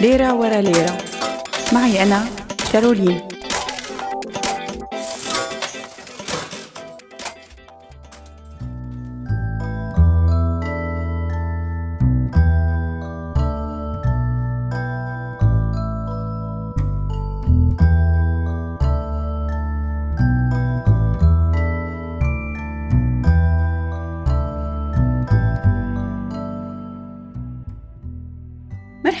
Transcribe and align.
ليرة 0.00 0.34
ورا 0.34 0.60
ليرة. 0.60 0.98
معي 1.72 2.02
أنا 2.02 2.26
كارولين. 2.72 3.20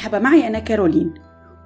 مرحبا 0.08 0.28
معي 0.28 0.46
أنا 0.46 0.58
كارولين. 0.58 1.14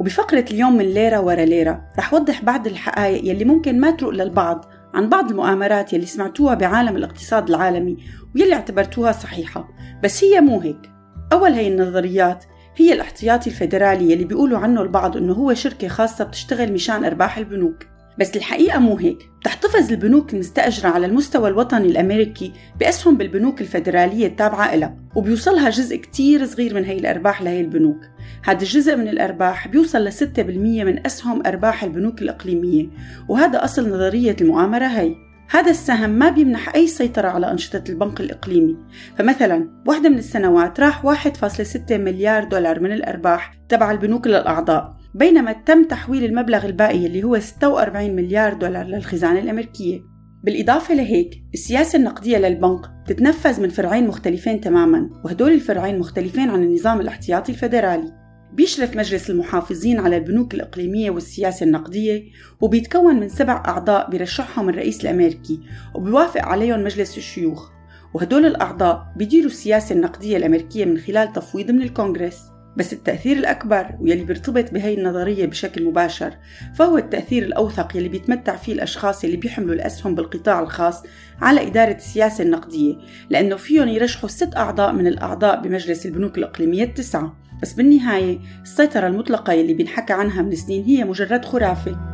وبفقرة 0.01 0.45
اليوم 0.51 0.77
من 0.77 0.85
ليرة 0.85 1.21
ورا 1.21 1.45
ليرة 1.45 1.83
رح 1.99 2.15
وضح 2.15 2.45
بعض 2.45 2.67
الحقائق 2.67 3.31
يلي 3.31 3.45
ممكن 3.45 3.81
ما 3.81 3.91
تروق 3.91 4.11
للبعض 4.13 4.65
عن 4.95 5.09
بعض 5.09 5.31
المؤامرات 5.31 5.93
يلي 5.93 6.07
سمعتوها 6.07 6.55
بعالم 6.55 6.97
الاقتصاد 6.97 7.49
العالمي 7.49 7.97
ويلي 8.35 8.55
اعتبرتوها 8.55 9.13
صحيحة. 9.13 9.69
بس 10.05 10.25
هي 10.25 10.41
مو 10.41 10.61
هيك. 10.61 10.91
أول 11.33 11.53
هي 11.53 11.69
النظريات 11.69 12.45
هي 12.77 12.93
الاحتياطي 12.93 13.51
الفيدرالي 13.51 14.13
يلي 14.13 14.25
بيقولوا 14.25 14.59
عنه 14.59 14.83
البعض 14.83 15.17
إنه 15.17 15.33
هو 15.33 15.55
شركة 15.55 15.89
خاصة 15.89 16.25
بتشتغل 16.25 16.73
مشان 16.73 17.05
أرباح 17.05 17.39
البنوك. 17.39 17.87
بس 18.19 18.37
الحقيقة 18.37 18.79
مو 18.79 18.97
هيك. 18.97 19.31
تحتفظ 19.73 19.93
البنوك 19.93 20.35
المستأجرة 20.35 20.89
على 20.89 21.07
المستوى 21.07 21.49
الوطني 21.49 21.87
الأمريكي 21.87 22.53
بأسهم 22.81 23.17
بالبنوك 23.17 23.61
الفيدرالية 23.61 24.27
التابعة 24.27 24.75
إلها 24.75 24.97
وبيوصلها 25.15 25.71
جزء 25.71 25.97
كتير 25.97 26.47
صغير 26.47 26.75
من 26.75 26.85
هي 26.85 26.99
الأرباح 26.99 27.43
لهي 27.43 27.61
البنوك. 27.61 28.01
هذا 28.45 28.61
الجزء 28.61 28.97
من 28.97 29.09
الأرباح 29.09 29.69
بيوصل 29.69 30.05
ل 30.05 30.13
6% 30.13 30.85
من 30.85 31.07
أسهم 31.07 31.47
أرباح 31.47 31.85
البنوك 31.85 32.23
الإقليمية 32.23 32.87
وهذا 33.29 33.65
أصل 33.65 33.89
نظرية 33.89 34.37
المؤامرة 34.41 34.87
هي 34.87 35.15
هذا 35.51 35.71
السهم 35.71 36.11
ما 36.11 36.31
بيمنح 36.31 36.75
أي 36.75 36.87
سيطرة 36.87 37.29
على 37.29 37.51
أنشطة 37.51 37.85
البنك 37.89 38.21
الإقليمي. 38.21 38.77
فمثلا 39.19 39.69
واحدة 39.87 40.09
من 40.09 40.19
السنوات 40.19 40.81
راح 40.81 41.05
1.6 41.07 41.93
مليار 41.93 42.45
دولار 42.45 42.81
من 42.81 42.93
الأرباح 42.93 43.55
تبع 43.69 43.91
البنوك 43.91 44.27
للأعضاء. 44.27 45.02
بينما 45.15 45.53
تم 45.53 45.85
تحويل 45.85 46.25
المبلغ 46.25 46.67
الباقي 46.67 47.07
اللي 47.07 47.25
هو 47.25 47.39
46 47.39 48.17
مليار 48.17 48.55
دولار 48.55 48.87
للخزانة 48.87 49.41
الأمريكية. 49.41 50.01
بالإضافة 50.45 50.95
لهيك 50.95 51.43
السياسة 51.55 51.99
النقدية 51.99 52.39
للبنك 52.39 52.81
تتنفذ 53.07 53.61
من 53.63 53.69
فرعين 53.69 54.07
مختلفين 54.07 54.61
تماما 54.61 55.11
وهدول 55.25 55.53
الفرعين 55.53 55.99
مختلفين 55.99 56.51
عن 56.51 56.63
النظام 56.63 57.01
الاحتياطي 57.01 57.53
الفيدرالي. 57.53 58.13
بيشرف 58.53 58.97
مجلس 58.97 59.31
المحافظين 59.31 60.01
على 60.01 60.17
البنوك 60.17 60.55
الإقليمية 60.55 61.11
والسياسة 61.11 61.67
النقدية 61.67 62.23
وبيتكون 62.61 63.21
من 63.21 63.29
سبع 63.29 63.63
أعضاء 63.69 64.11
بيرشحهم 64.11 64.69
الرئيس 64.69 65.01
الأمريكي 65.01 65.61
وبيوافق 65.95 66.43
عليهم 66.43 66.85
مجلس 66.85 67.19
الشيوخ. 67.19 67.71
وهدول 68.15 68.47
الأعضاء 68.47 69.13
بيديروا 69.17 69.51
السياسة 69.51 69.95
النقدية 69.95 70.37
الأمريكية 70.37 70.85
من 70.85 70.99
خلال 70.99 71.33
تفويض 71.33 71.71
من 71.71 71.83
الكونغرس. 71.83 72.52
بس 72.77 72.93
التأثير 72.93 73.37
الأكبر 73.37 73.87
واللي 74.01 74.25
بيرتبط 74.25 74.71
بهي 74.71 74.95
النظرية 74.95 75.47
بشكل 75.47 75.85
مباشر 75.85 76.35
فهو 76.75 76.99
التأثير 76.99 77.43
الأوثق 77.43 77.97
يلي 77.97 78.09
بيتمتع 78.09 78.57
فيه 78.57 78.73
الأشخاص 78.73 79.25
اللي 79.25 79.37
بيحملوا 79.37 79.75
الأسهم 79.75 80.15
بالقطاع 80.15 80.61
الخاص 80.61 81.03
على 81.41 81.67
إدارة 81.67 81.93
السياسة 81.93 82.45
النقدية 82.45 82.95
لأنه 83.31 83.57
فيهم 83.57 83.89
يرشحوا 83.89 84.29
ست 84.29 84.57
أعضاء 84.57 84.93
من 84.93 85.07
الأعضاء 85.07 85.63
بمجلس 85.63 86.07
البنوك 86.07 86.39
الإقليمية 86.39 86.85
التسعة. 86.85 87.37
بس 87.63 87.73
بالنهاية 87.73 88.39
السيطرة 88.63 89.07
المطلقة 89.07 89.53
يلي 89.53 89.75
بينحكى 89.75 90.13
عنها 90.13 90.43
من 90.43 90.55
سنين 90.55 90.85
هي 90.85 91.05
مجرد 91.05 91.45
خرافة. 91.45 92.12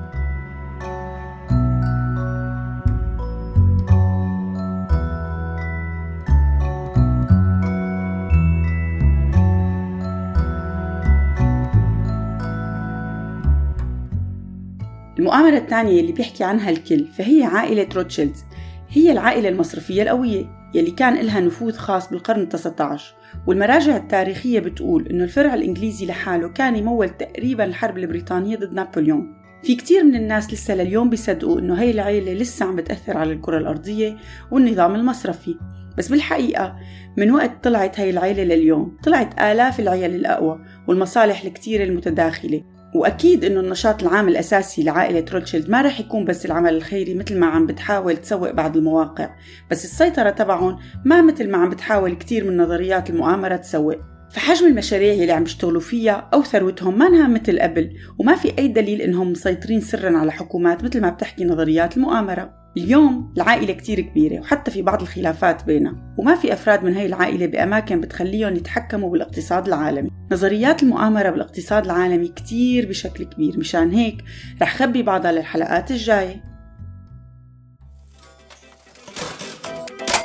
المؤامرة 15.18 15.56
الثانية 15.56 16.00
اللي 16.00 16.12
بيحكي 16.12 16.44
عنها 16.44 16.70
الكل 16.70 17.04
فهي 17.04 17.42
عائلة 17.42 17.88
روتشيلدز. 17.96 18.44
هي 18.88 19.12
العائلة 19.12 19.48
المصرفية 19.48 20.02
القوية 20.02 20.46
يلي 20.74 20.90
كان 20.90 21.14
لها 21.14 21.40
نفوذ 21.40 21.72
خاص 21.72 22.10
بالقرن 22.10 22.48
ال19 22.48 23.00
والمراجع 23.46 23.96
التاريخية 23.96 24.60
بتقول 24.60 25.08
إنه 25.08 25.24
الفرع 25.24 25.54
الإنجليزي 25.54 26.06
لحاله 26.06 26.48
كان 26.48 26.76
يمول 26.76 27.08
تقريبا 27.08 27.64
الحرب 27.64 27.98
البريطانية 27.98 28.56
ضد 28.56 28.72
نابليون. 28.72 29.34
في 29.62 29.74
كتير 29.76 30.04
من 30.04 30.14
الناس 30.14 30.52
لسه 30.52 30.74
لليوم 30.74 31.10
بيصدقوا 31.10 31.60
إنه 31.60 31.74
هي 31.74 31.90
العيلة 31.90 32.32
لسه 32.32 32.66
عم 32.66 32.76
بتأثر 32.76 33.16
على 33.16 33.32
الكرة 33.32 33.58
الأرضية 33.58 34.16
والنظام 34.50 34.94
المصرفي. 34.94 35.54
بس 35.98 36.08
بالحقيقة 36.08 36.76
من 37.16 37.30
وقت 37.30 37.64
طلعت 37.64 38.00
هاي 38.00 38.10
العيلة 38.10 38.44
لليوم 38.44 38.96
طلعت 39.04 39.40
آلاف 39.40 39.80
العيال 39.80 40.14
الأقوى 40.14 40.60
والمصالح 40.88 41.44
الكتيرة 41.44 41.84
المتداخلة. 41.84 42.77
وأكيد 42.94 43.44
إنه 43.44 43.60
النشاط 43.60 44.02
العام 44.02 44.28
الأساسي 44.28 44.82
لعائلة 44.82 45.24
روتشيلد 45.32 45.70
ما 45.70 45.82
رح 45.82 46.00
يكون 46.00 46.24
بس 46.24 46.46
العمل 46.46 46.74
الخيري 46.74 47.14
مثل 47.14 47.38
ما 47.38 47.46
عم 47.46 47.66
بتحاول 47.66 48.16
تسوق 48.16 48.50
بعض 48.50 48.76
المواقع 48.76 49.30
بس 49.70 49.84
السيطرة 49.84 50.30
تبعهم 50.30 50.78
ما 51.04 51.22
مثل 51.22 51.50
ما 51.50 51.58
عم 51.58 51.70
بتحاول 51.70 52.14
كثير 52.14 52.44
من 52.44 52.56
نظريات 52.56 53.10
المؤامرة 53.10 53.56
تسوق. 53.56 54.17
فحجم 54.30 54.66
المشاريع 54.66 55.12
اللي 55.12 55.32
عم 55.32 55.42
يشتغلوا 55.42 55.80
فيها 55.80 56.28
أو 56.34 56.42
ثروتهم 56.42 56.98
ما 56.98 57.28
مثل 57.28 57.60
قبل 57.60 57.90
وما 58.18 58.36
في 58.36 58.58
أي 58.58 58.68
دليل 58.68 59.02
إنهم 59.02 59.30
مسيطرين 59.30 59.80
سرا 59.80 60.18
على 60.18 60.32
حكومات 60.32 60.84
مثل 60.84 61.00
ما 61.00 61.10
بتحكي 61.10 61.44
نظريات 61.44 61.96
المؤامرة. 61.96 62.58
اليوم 62.76 63.32
العائلة 63.36 63.72
كتير 63.72 64.00
كبيرة 64.00 64.40
وحتى 64.40 64.70
في 64.70 64.82
بعض 64.82 65.02
الخلافات 65.02 65.64
بينها 65.64 66.14
وما 66.18 66.34
في 66.34 66.52
أفراد 66.52 66.84
من 66.84 66.94
هاي 66.94 67.06
العائلة 67.06 67.46
بأماكن 67.46 68.00
بتخليهم 68.00 68.56
يتحكموا 68.56 69.10
بالاقتصاد 69.10 69.66
العالمي. 69.66 70.10
نظريات 70.32 70.82
المؤامرة 70.82 71.30
بالاقتصاد 71.30 71.84
العالمي 71.84 72.28
كتير 72.28 72.88
بشكل 72.88 73.24
كبير 73.24 73.58
مشان 73.58 73.90
هيك 73.90 74.24
رح 74.62 74.76
خبي 74.76 75.02
بعضها 75.02 75.32
للحلقات 75.32 75.90
الجاية. 75.90 76.44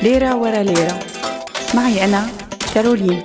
ليرة 0.04 0.36
ورا 0.36 0.64
ليرة. 0.64 1.00
معي 1.76 2.06
أنا 2.06 2.28
كارولين. 2.74 3.22